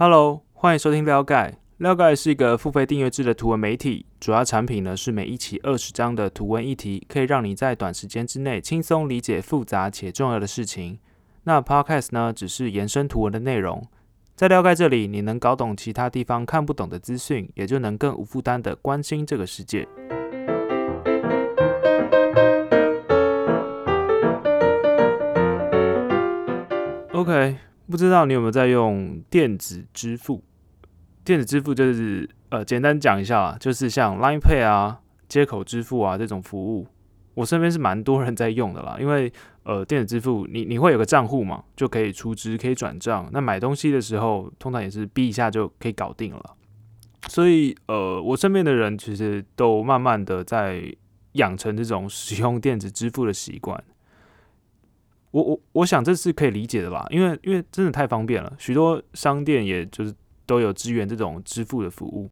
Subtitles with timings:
[0.00, 1.56] Hello，欢迎收听撩盖。
[1.78, 11.00] 撩盖是一个付费订阅制的图文媒体，主要产品呢是每一期二十张的图文议题，可以让你在短时间之内轻松理解复杂且重要的事情。
[11.42, 13.84] 那 Podcast 呢，只是延伸图文的内容。
[14.36, 19.88] 在撩盖这里，你能搞懂其他地方看不懂的资讯，也就能更无负担的关心这个世界。
[27.12, 27.56] OK，
[27.90, 30.42] 不知道你有没有在用电子支付？
[31.24, 36.86] 电子支付就是呃，简单讲一下啊，就是像 Line Pay 啊、接口支付啊这种服务，
[37.34, 38.96] 我身边是蛮多人在用的啦。
[39.00, 39.32] 因为
[39.64, 43.28] 呃，电子支付你你会有个账户嘛，就可以出支、可以转账。
[43.32, 46.56] 那买东西的时候，通常也是逼一下就可以搞定了。
[47.28, 50.82] 所以呃，我身边的人其实都慢慢的在
[51.32, 53.82] 养成这种使用电子支付的习惯。
[55.38, 60.12] 我我我想这是可以理解的啦，因为因为真的太方便了，许多商店也就是
[60.44, 62.28] 都有支援这种支付的服务。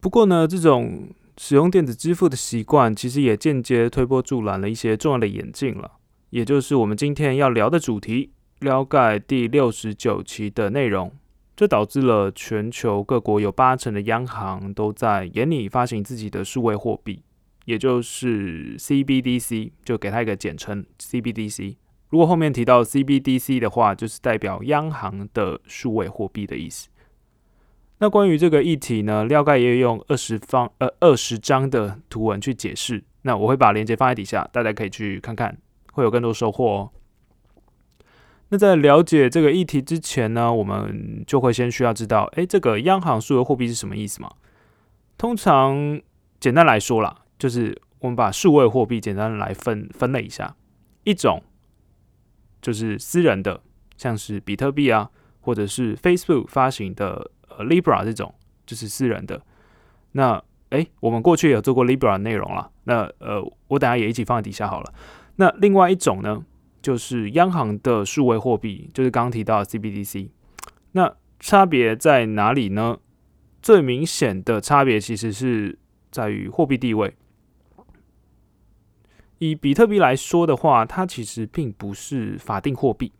[0.00, 5.92] 不过呢，这种使用电子支付的习惯，其实也间接推波助澜了一些重要的眼镜了，
[6.30, 11.12] 也就是我们今天要聊的主题——撩盖第六十九期的内容。
[11.54, 17.22] 这导致了全球各国有八成的央行都在严拟发行自己的数位货币，
[17.64, 21.76] 也就是 CBDC，就给它一个简称 CBDC。
[22.08, 26.88] 如果后面提到 CBDC 的话，就是代表央行的数位货币的意思。
[27.98, 33.04] 那关于这个议题呢，廖盖也用二十方呃二十张的图文去解释。
[33.22, 35.58] 那我会把链接放在底下，大家可以去看看，
[35.92, 36.90] 会有更多收获哦。
[38.48, 44.30] 那在了解这个议题之前呢，我们就会先需要知道，哎，这个央行数位货币是什么意思嘛？
[45.18, 46.00] 通常
[46.40, 50.56] 简单来说啦，就是我们把数位货币简单来分分类一下，
[51.04, 51.42] 一种。
[52.60, 53.60] 就是私人的，
[53.96, 58.34] 像是比特币啊，或者是 Facebook 发行的呃 Libra 这种，
[58.66, 59.42] 就是私人的。
[60.12, 64.92] 那哎，我们过去有做过 Libra 内容了，那呃，我等下也一起放在底下好了。
[65.36, 66.44] 那另外一种呢，
[66.82, 70.30] 就是央行的数位货币，就是刚刚提到 CBDC。
[70.92, 72.98] 那差别在哪里呢？
[73.60, 75.78] 最明显的差别其实是
[76.10, 77.14] 在于货币地位。
[79.38, 83.12] 以比特币来说的话，它其实并不是法定货币。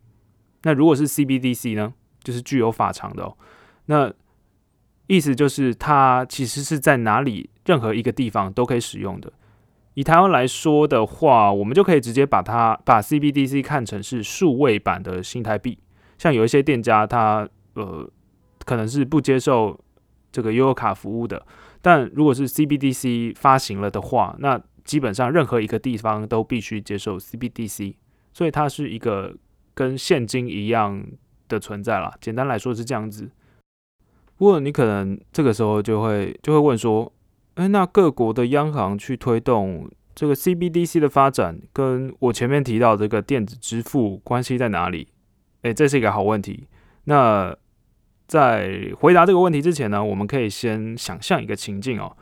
[0.63, 1.93] 那如果是 CBDC 呢，
[2.23, 3.37] 就是具有法偿的哦。
[3.85, 4.13] 那
[5.07, 9.31] 意思就是它其实是在哪里任何一个地方都可以使用的。
[9.95, 15.79] 以台湾来说的话，我们就可以直接把它把 CBDC 看成是数位版的新台币。
[16.17, 18.09] 像有一些店家，它呃
[18.65, 19.77] 可能是不接受
[20.31, 21.45] 这个悠游卡服务的，
[21.81, 27.93] 但如果是 CBDC 发行了的话，那基本上任何一个地方都必须接受 CBDC，
[28.33, 29.35] 所以它是一个
[29.75, 31.05] 跟现金一样
[31.47, 32.11] 的存在啦。
[32.19, 33.29] 简单来说是这样子。
[34.35, 37.13] 不过你可能这个时候就会就会问说：，
[37.53, 45.07] 哎，那各国的央行去推动这个 CBDC 的发展，跟我前面提到这个电子支付关系在哪里？
[45.61, 46.67] 哎，这是一个好问题。
[47.03, 47.55] 那
[48.25, 52.17] 在回答这个问题之前呢，我们可以先想象一个情境哦。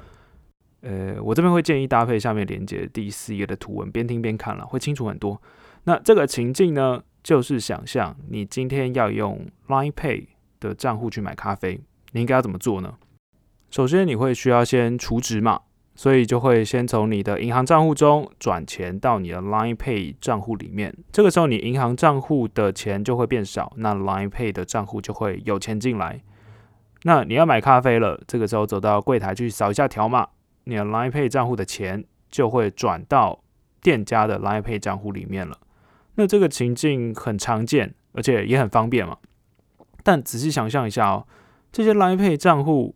[0.87, 5.41] 呃，我这边会建议搭配下面连接第四页的图文，边听边看了，会清楚很多。
[5.83, 10.27] 那这个情境呢，就是想象你今天要用 Line Pay
[10.61, 11.81] 的账户去买咖啡，
[12.13, 12.93] 你应该要怎么做呢？
[13.69, 15.59] 首先，你会需要先储值嘛，
[15.93, 20.95] 所以就会先从你的银行账户中转钱到你的 Line Pay 账户里面。
[21.11, 26.21] 这个时候，你银行账户的钱就会变少，那 Line Pay 的账户就会有钱进来。
[27.03, 30.27] 那你要买咖啡了，这个时候走到柜台去扫一下条码。
[30.67, 33.41] 你的 Line Pay 账户的钱就会转到
[33.81, 35.57] 店家的 Line Pay 账户里面了。
[36.15, 39.17] 那这个情境很常见，而且也很方便嘛。
[40.03, 41.27] 但仔细想象一下哦，
[41.71, 42.93] 这些 Line Pay 账户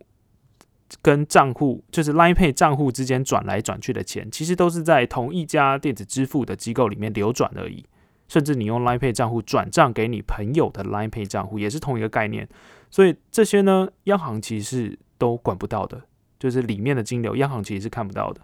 [1.00, 7.84] 跟账户，就是 Line Pay 账户之间转来转去的钱，其实都是在同一家电子支付的机构里面流转而已。
[8.28, 12.48] 甚至你用 Line Pay 账户转账给你朋友的 Line Pay 账户，也是同一个概念。
[12.90, 16.02] 所以这些呢，央行其实都管不到的。
[16.42, 18.40] 就是里面的金流，央行其实是看不到的。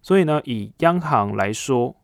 [0.00, 1.94] 所以呢，以央行来说，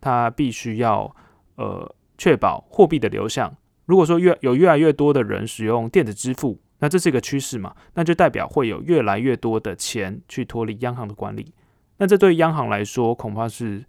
[0.00, 1.12] 它必须要
[1.56, 3.52] 呃确保货币的流向。
[3.86, 7.74] 如果说越有越来越多的人使用电子支付，那这是一个趋势嘛？
[7.94, 11.52] 那就代表会有越来越多的钱去脱离央行的管理。
[11.96, 13.84] 那这对央行来说，恐怕是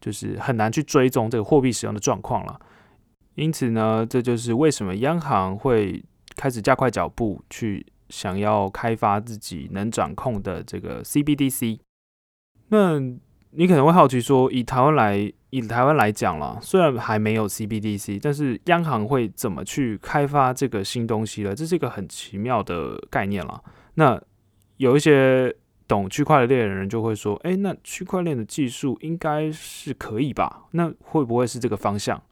[0.00, 2.60] 就是很难去追踪这个货币使用的状况了。
[3.36, 6.02] 因此呢，这就是为什么央行会
[6.34, 7.86] 开始加快脚步去。
[8.10, 11.78] 想要开发自己能掌控的这个 CBDC，
[12.68, 12.98] 那
[13.52, 21.54] 你可能会好奇说，以台湾来以台湾来讲啦，虽然还没有 CBDC，但是央行会怎么去开发这个新东西呢？
[21.54, 23.60] 这是一个很奇妙的概念啦。
[23.94, 24.20] 那
[24.76, 25.54] 有一些
[25.88, 30.66] 懂区块链的人就会说：“诶，那区块链的技术应该是可以吧？
[30.70, 32.22] 那会不会是这个方向？”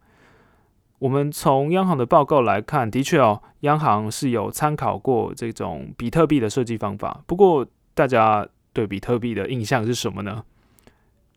[0.99, 7.23] 我们从央行的报告来看，的确哦，央行是有参考过这种比特币的设计方法。
[7.25, 10.43] 不过，大家对比特币的印象是什么呢？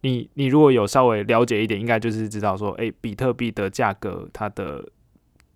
[0.01, 4.85] 你你如果有稍微了解一点，应该就是知道说，哎，比特币的价格它的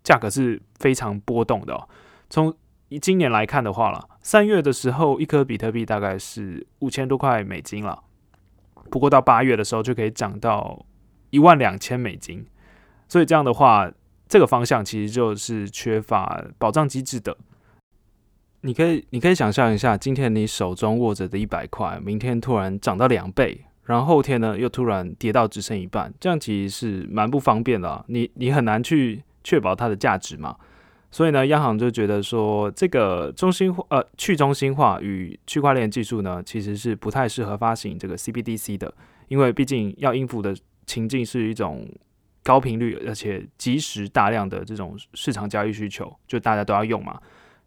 [0.04, 1.88] 价格是非常波动的。
[2.30, 2.54] 从
[3.00, 8.04] 今年来看的话了，三月的时候一颗比特币大概是五千多块美金了，
[8.88, 10.86] 不过到八月的时候就可以涨到
[11.30, 12.46] 一万两千美金。
[13.08, 13.90] 所以这样的话，
[14.28, 17.36] 这个方向其实就是缺乏保障机制的。
[18.62, 23.60] 你可以你可以想象一下，今天你手中握着的一百块，明天突然涨到两倍。
[23.84, 28.04] 然后后天呢，又突然跌到只剩一半，这样其实是蛮不方便的。
[28.08, 30.56] 你你很难去确保它的价值嘛。
[31.12, 38.92] 所以呢，央行就觉得说，这个中心化呃去中心化与区块链技术呢，其实是不太适合发行这个 CBDC 的，
[39.28, 40.52] 因为毕竟要应付的
[40.84, 41.88] 情境是一种
[42.46, 47.20] 高频率而且及时大量的这种市场交易需求，就大家都要用嘛。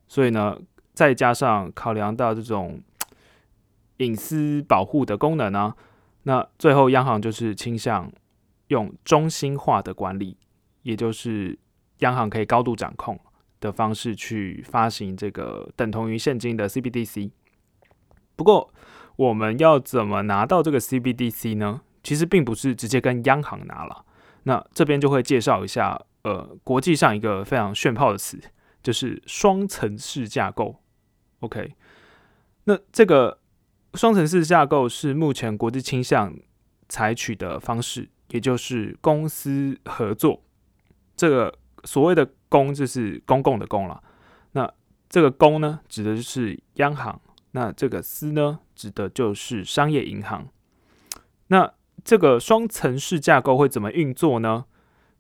[0.07, 0.57] 所以呢，
[0.93, 2.81] 再加上考量到这种
[3.97, 5.75] 隐私保护的功能呢。
[6.23, 8.09] 那最后，央行就是倾向
[8.69, 10.37] 用中心化的管理，
[10.83, 11.59] 也就是
[11.97, 13.19] 央行可以高度掌控
[13.59, 17.31] 的方式去发行这个等同于现金的 CBDC。
[18.37, 18.73] 不过，
[19.17, 21.81] 我们要怎么拿到这个 CBDC 呢？
[22.01, 24.05] 其实并不是直接跟央行拿了。
[24.44, 28.39] 那这边就会介绍一下，呃，国际上一个非常炫炮的词，
[28.81, 30.81] 就是双层式架构。
[31.39, 31.75] OK，
[32.63, 33.39] 那这个。
[33.95, 36.31] 双层式架构是目前国际倾向
[36.88, 40.44] 采取的方式，也就是公司合作。
[41.15, 44.03] 这个所谓的“公”就是公共的“公”了。
[44.51, 44.71] 那
[45.09, 47.19] 这个“公”呢，指的就是央行；
[47.53, 50.47] 那这个“私”呢，指的就是商业银行。
[51.47, 51.74] 那
[52.04, 54.66] 这个双层式架构会怎么运作呢？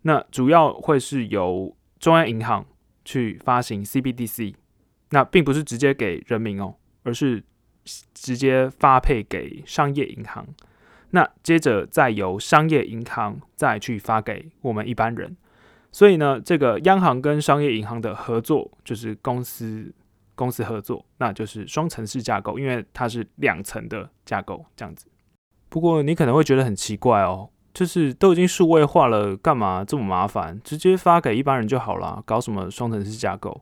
[0.03, 2.65] 那主要会是由中央银行
[3.03, 4.55] 去发行 CBDC，
[5.09, 7.43] 那并不是直接给人民哦，而是。
[8.13, 10.45] 直接发配给商业银行，
[11.09, 15.35] 那接着再由商业银行再去发给我们一般人。
[15.91, 19.91] 所以呢，这个央行跟商业银行的合作就是公司
[20.35, 25.07] 公司合作，那就是双层式架构，因为它是两层的架构这样子。
[25.69, 30.59] 不过你可能会觉得很奇怪哦，就是都已经数位化了，干嘛这么麻烦？
[30.63, 33.61] 直接发给一般人就好了，搞什么双层式架构？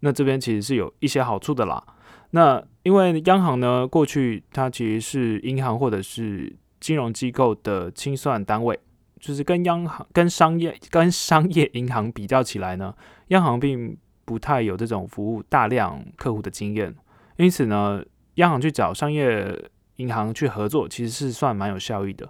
[0.00, 1.84] 那这边其实是有一些好处的啦。
[2.30, 8.78] 那因为央行呢，过去它其实是银行或者是金融机构的清算单位，
[9.18, 12.94] 就是跟央行、跟商业、跟商业银行比较起来呢，
[13.28, 13.94] 央行并
[14.24, 16.94] 不太有这种服务大量客户的经验，
[17.36, 18.02] 因此呢，
[18.36, 19.54] 央行去找商业
[20.00, 22.26] 银行去合作，其实是算蛮有效益的，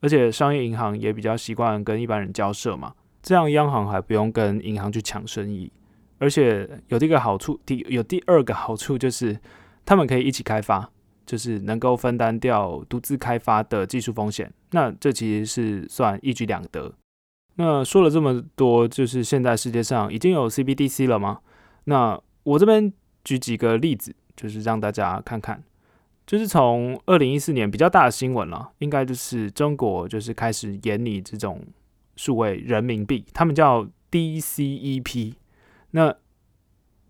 [0.00, 5.72] 而且商业银行也比较习惯跟一般人交涉嘛，这样央行还不用跟银行去抢生意。
[6.18, 9.38] 而且有这个好处，第有第二个好处就是，
[9.86, 10.86] 他们可以一起开发，
[11.24, 14.52] 就是能够分担掉独自开发的技术风险。
[14.72, 16.92] 那这其实是算一举两得。
[17.54, 21.40] 那说了这么多，就是现在世界上已经有 CBDC 了吗？
[21.84, 22.92] 那我这边
[23.24, 25.62] 举几个例子，就是让大家看看。
[26.30, 31.60] 就是从二零一四年比较大的新闻了，应该就是中国就是开始研拟这种
[32.14, 35.34] 数位人民币，他们叫 DCEP。
[35.90, 36.14] 那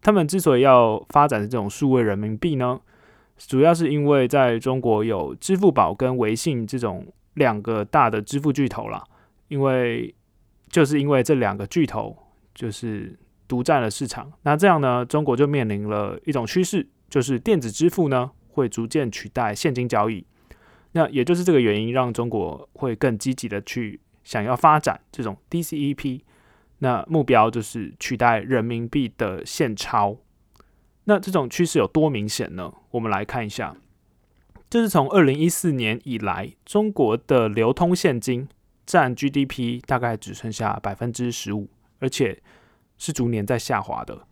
[0.01, 2.81] 他们之所以要发展这种数位人民币呢，
[3.37, 9.05] 主要是因为在中国有支付宝跟微信这种两个大的支付巨头啦，
[9.49, 10.15] 因为
[10.71, 12.17] 就是因为这两个巨头
[12.55, 20.25] 就是独占了市场，那这样呢，中国就面临了一种趋势，就是电子支付呢会逐渐取代现金交易。
[20.93, 26.21] 那也就是这个原因，让中国会更积极的去想要发展这种 DCEP。
[26.79, 30.17] 那目标就是取代人民币的现钞。
[31.05, 32.73] 那这种趋势有多明显呢？
[32.91, 33.77] 我们来看一下，
[34.69, 38.49] 就是从二零一四年以来，中国的流通现金
[38.87, 42.43] 占 GDP 大概只剩下百分之十五，而且
[42.97, 44.27] 是逐年在下滑的。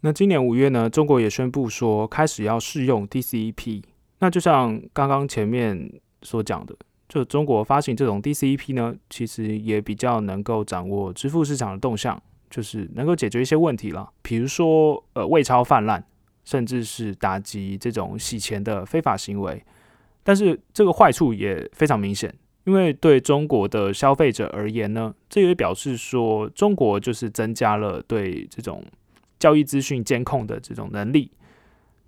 [0.00, 3.82] 那今年五月呢，中国也宣布说开始要试用 DCEP。
[4.20, 5.90] 那就像刚刚前面
[6.22, 6.74] 所讲的。
[7.08, 16.04] 就中国发行这种 DCEP 呢，其实也比较能够掌握支付市场的动向，就是能够解决一些问题了，比如说呃伪钞泛滥，
[16.44, 19.64] 甚至是打击这种洗钱的非法行为。
[20.22, 22.30] 但是这个坏处也非常明显，
[22.64, 28.84] 因为对中国的消费者而言呢，这也表示说中国就是增加了对这种
[29.38, 31.30] 交易资讯监控的这种能力。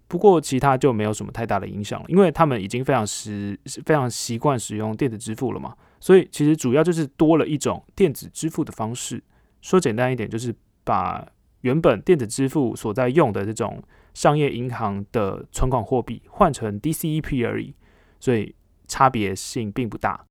[0.09, 9.23] 不过其他就没有什么太大的影响了，因为他们已经非常习非常习惯使用电子支付了嘛，所以其实主要就是多了一种电子支付的方式。
[9.61, 11.25] 说简单一点，就是把
[11.61, 13.81] 原本电子支付所在用的这种
[14.13, 17.73] 商业银行的存款货币换成 DCEP 而已，
[18.19, 18.53] 所以
[18.89, 20.25] 差别性并不大。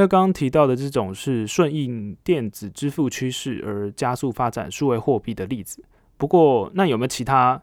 [0.00, 5.84] 那刚刚提到的这种是顺应电子支付趋势而加速发展数位货币的例子。
[6.16, 7.62] 不过，那有没有其他？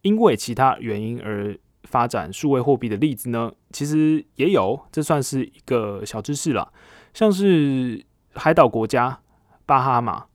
[0.00, 6.72] 因为其他原因而发展数位货币的例子呢，其实也有，这算是一个小知识了。
[7.14, 8.04] 像是
[8.34, 9.20] 海岛国家
[9.64, 10.26] 巴哈马，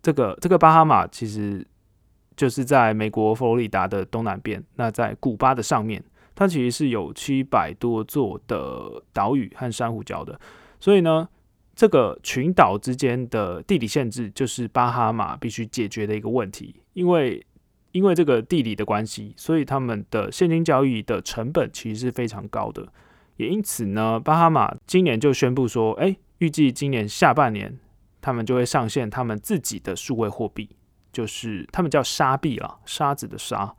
[0.00, 1.66] 这个这个巴哈马其实
[2.34, 6.02] 就是在美国佛罗里达的东南边，那在古巴的上面，
[6.38, 10.38] 它其实是有七百多座的岛屿和珊瑚礁的，
[10.78, 11.28] 所以呢，
[11.74, 17.44] 这个群岛之间的地理限制就是巴哈马必须解决的一个问题，因为。
[17.92, 22.86] 因为这个地理的关系，所以他们的现金交易的成本其实是非常高的。
[23.36, 27.78] 也因此呢，巴哈马今年就宣布说，哎，预计今年下半年
[28.20, 30.68] 他们就会上线他们自己的数位货币，
[31.10, 33.74] 就是他们叫沙币啦，沙子的沙，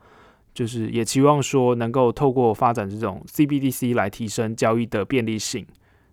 [0.53, 5.65] 就是也期望说能够透过发展这种 CBDC 来提升交易的便利性。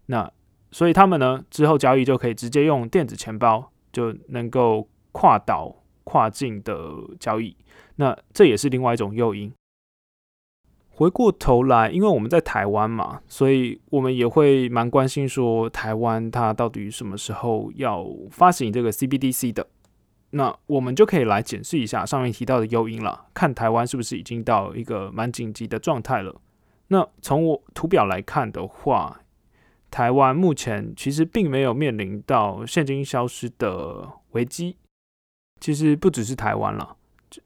[0.06, 0.30] 那
[0.70, 5.74] 所以他们呢之后交易就可以直接用电子钱包，就能够跨岛
[6.04, 7.56] 跨境的交易。
[7.96, 9.52] 那这也是另外一种诱因。
[10.90, 19.66] 回过头来，因为我们在台湾嘛，所以我们也会蛮关心说，台湾它到底什么时候要发行这个 CBDC 的？
[20.36, 26.40] 那我们就可以来检视一下上面提到的诱因了，看台湾是不是已经到一个蛮紧急的状态了。
[26.88, 29.22] 那从我图表来看的话，
[29.90, 34.76] 台湾目前其实并没有面临到现金消失的危机。
[35.58, 36.96] 其实不只是台湾了。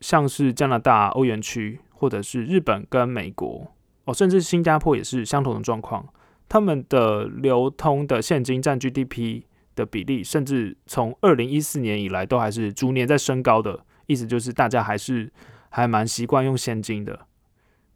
[0.01, 3.67] 像是加拿大、欧元区，或者是日本跟美国
[4.05, 6.07] 哦，甚至新加坡也是相同的状况。
[6.49, 13.85] 他们的流通的现金占 GDP 的比例，甚至从二零一四年以来都还是逐年在升高的。
[14.07, 15.33] 意思就是大家还是
[15.69, 17.27] 还蛮习惯用现金的。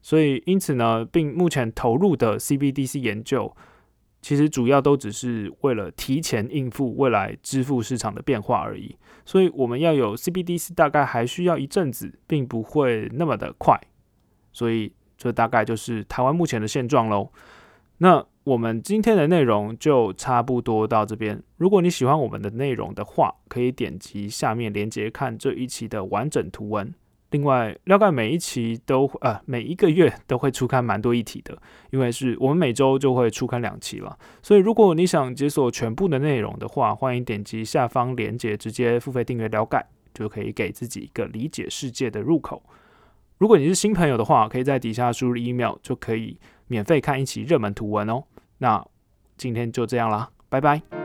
[0.03, 3.57] 所以因此呢，并目前投入的 CBDC 研究。
[4.21, 13.79] 其实主要都只是为了提前应付未来支付市场的变化而已，所以我们要有 CBDC 大概还需要一阵子，并不会那么的快，
[14.51, 17.31] 所以这大概就是台湾目前的现状喽。
[17.99, 21.43] 那我们今天的内容就差不多到这边。
[21.57, 26.93] 如果你喜欢我们的内容的话，可以点击下面链接看这一期的完整图文。
[27.31, 31.57] 另外，撩盖每一期都呃每一个月都会出刊蛮多议题的，
[31.91, 42.63] 因为是我们每周就会出刊两期了，所以如果你想解锁全部的内容的话，欢迎点击下方链接，直接付费订阅撩盖，就可以给自己一个理解世界的入口。
[43.39, 48.23] 如果你是新朋友的话，可以在底下输入 email 就可以免费看一期热门图文哦。
[48.59, 48.85] 那
[49.37, 51.04] 今天就这样啦，拜拜。